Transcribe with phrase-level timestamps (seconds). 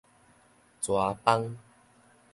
[0.81, 1.55] 蛇枋